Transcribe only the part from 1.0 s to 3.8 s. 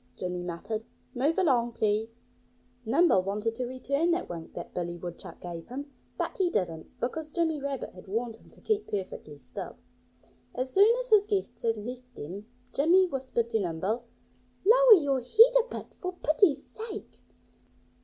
"Move along, please!" Nimble wanted to